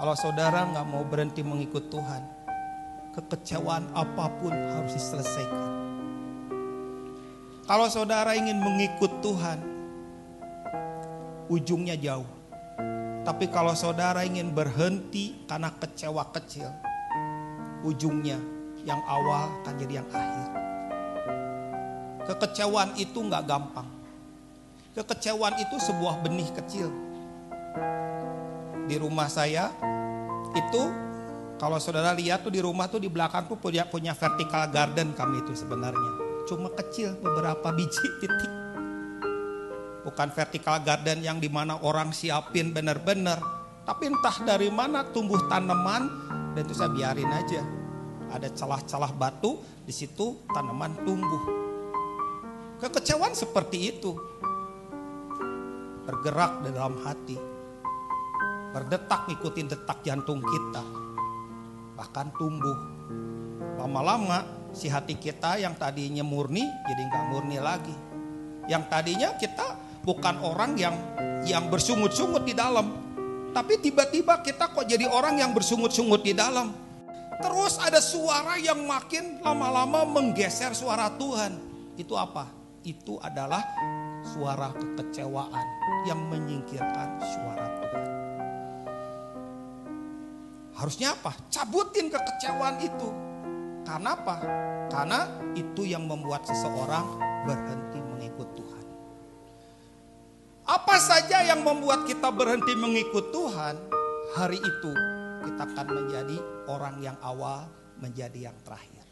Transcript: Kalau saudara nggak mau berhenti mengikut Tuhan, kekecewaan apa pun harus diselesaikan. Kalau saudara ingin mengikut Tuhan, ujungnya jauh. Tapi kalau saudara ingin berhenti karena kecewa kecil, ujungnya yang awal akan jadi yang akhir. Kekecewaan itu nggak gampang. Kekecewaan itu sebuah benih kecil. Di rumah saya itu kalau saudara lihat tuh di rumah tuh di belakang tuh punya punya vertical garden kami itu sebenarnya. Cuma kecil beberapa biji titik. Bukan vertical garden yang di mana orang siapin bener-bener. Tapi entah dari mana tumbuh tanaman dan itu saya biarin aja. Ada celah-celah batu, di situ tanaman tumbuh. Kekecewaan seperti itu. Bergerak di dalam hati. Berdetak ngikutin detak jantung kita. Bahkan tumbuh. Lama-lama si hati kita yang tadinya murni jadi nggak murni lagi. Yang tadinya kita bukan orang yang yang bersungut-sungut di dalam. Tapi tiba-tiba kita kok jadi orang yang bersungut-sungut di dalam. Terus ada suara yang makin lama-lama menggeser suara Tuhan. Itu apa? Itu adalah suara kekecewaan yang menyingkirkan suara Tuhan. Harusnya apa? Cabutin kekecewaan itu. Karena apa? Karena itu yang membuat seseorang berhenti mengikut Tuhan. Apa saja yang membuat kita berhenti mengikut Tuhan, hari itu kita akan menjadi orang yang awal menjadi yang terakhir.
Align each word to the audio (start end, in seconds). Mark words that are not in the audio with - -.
Kalau 0.00 0.16
saudara 0.16 0.64
nggak 0.64 0.86
mau 0.88 1.04
berhenti 1.04 1.44
mengikut 1.44 1.92
Tuhan, 1.92 2.24
kekecewaan 3.12 3.84
apa 3.92 4.32
pun 4.40 4.48
harus 4.48 4.96
diselesaikan. 4.96 5.70
Kalau 7.68 7.84
saudara 7.92 8.32
ingin 8.32 8.64
mengikut 8.64 9.20
Tuhan, 9.20 9.60
ujungnya 11.52 12.00
jauh. 12.00 12.24
Tapi 13.28 13.52
kalau 13.52 13.76
saudara 13.76 14.24
ingin 14.24 14.56
berhenti 14.56 15.44
karena 15.44 15.68
kecewa 15.76 16.32
kecil, 16.32 16.72
ujungnya 17.84 18.40
yang 18.88 19.04
awal 19.04 19.52
akan 19.60 19.74
jadi 19.84 20.00
yang 20.00 20.08
akhir. 20.08 20.48
Kekecewaan 22.24 22.96
itu 22.96 23.20
nggak 23.20 23.44
gampang. 23.44 23.84
Kekecewaan 24.96 25.60
itu 25.60 25.76
sebuah 25.76 26.24
benih 26.24 26.48
kecil. 26.56 26.88
Di 28.90 28.98
rumah 28.98 29.30
saya 29.30 29.70
itu 30.50 30.82
kalau 31.62 31.78
saudara 31.78 32.10
lihat 32.10 32.42
tuh 32.42 32.50
di 32.50 32.58
rumah 32.58 32.90
tuh 32.90 32.98
di 32.98 33.06
belakang 33.06 33.46
tuh 33.46 33.54
punya 33.54 33.86
punya 33.86 34.18
vertical 34.18 34.66
garden 34.66 35.14
kami 35.14 35.46
itu 35.46 35.54
sebenarnya. 35.54 36.42
Cuma 36.50 36.74
kecil 36.74 37.14
beberapa 37.22 37.70
biji 37.70 38.02
titik. 38.24 38.52
Bukan 40.02 40.34
vertical 40.34 40.82
garden 40.82 41.22
yang 41.22 41.38
di 41.38 41.46
mana 41.46 41.78
orang 41.86 42.10
siapin 42.10 42.74
bener-bener. 42.74 43.38
Tapi 43.86 44.10
entah 44.10 44.42
dari 44.42 44.72
mana 44.74 45.06
tumbuh 45.06 45.38
tanaman 45.46 46.10
dan 46.58 46.66
itu 46.66 46.74
saya 46.74 46.90
biarin 46.90 47.30
aja. 47.30 47.62
Ada 48.30 48.50
celah-celah 48.50 49.14
batu, 49.14 49.62
di 49.86 49.94
situ 49.94 50.42
tanaman 50.50 50.98
tumbuh. 51.06 51.42
Kekecewaan 52.82 53.38
seperti 53.38 53.94
itu. 53.94 54.18
Bergerak 56.08 56.66
di 56.66 56.70
dalam 56.74 56.98
hati. 57.06 57.59
Berdetak 58.70 59.26
ngikutin 59.26 59.66
detak 59.66 59.98
jantung 60.06 60.38
kita. 60.38 60.82
Bahkan 61.98 62.26
tumbuh. 62.38 62.78
Lama-lama 63.82 64.46
si 64.70 64.86
hati 64.86 65.18
kita 65.18 65.58
yang 65.58 65.74
tadinya 65.74 66.22
murni 66.22 66.62
jadi 66.86 67.02
nggak 67.10 67.24
murni 67.34 67.58
lagi. 67.58 67.96
Yang 68.70 68.84
tadinya 68.86 69.34
kita 69.34 69.66
bukan 70.06 70.38
orang 70.46 70.78
yang 70.78 70.94
yang 71.42 71.66
bersungut-sungut 71.66 72.46
di 72.46 72.54
dalam. 72.54 72.94
Tapi 73.50 73.82
tiba-tiba 73.82 74.38
kita 74.46 74.70
kok 74.70 74.86
jadi 74.86 75.10
orang 75.10 75.42
yang 75.42 75.50
bersungut-sungut 75.50 76.22
di 76.22 76.30
dalam. 76.30 76.70
Terus 77.40 77.80
ada 77.80 77.98
suara 77.98 78.60
yang 78.60 78.84
makin 78.84 79.40
lama-lama 79.42 80.06
menggeser 80.06 80.76
suara 80.76 81.10
Tuhan. 81.18 81.58
Itu 81.96 82.14
apa? 82.14 82.46
Itu 82.86 83.18
adalah 83.18 83.64
suara 84.22 84.70
kekecewaan 84.76 85.66
yang 86.06 86.20
menyingkirkan 86.28 87.08
suara 87.18 87.66
Tuhan. 87.80 88.19
Harusnya 90.80 91.12
apa? 91.12 91.36
Cabutin 91.52 92.08
kekecewaan 92.08 92.80
itu. 92.80 93.08
Karena 93.84 94.16
apa? 94.16 94.36
Karena 94.88 95.28
itu 95.52 95.84
yang 95.84 96.08
membuat 96.08 96.48
seseorang 96.48 97.20
berhenti 97.44 98.00
mengikut 98.00 98.48
Tuhan. 98.56 98.84
Apa 100.64 100.96
saja 100.96 101.44
yang 101.44 101.60
membuat 101.60 102.08
kita 102.08 102.32
berhenti 102.32 102.72
mengikut 102.72 103.28
Tuhan, 103.28 103.76
hari 104.32 104.56
itu 104.56 104.92
kita 105.44 105.68
akan 105.68 105.86
menjadi 105.92 106.36
orang 106.64 106.96
yang 107.04 107.16
awal 107.20 107.68
menjadi 108.00 108.48
yang 108.48 108.56
terakhir. 108.64 109.04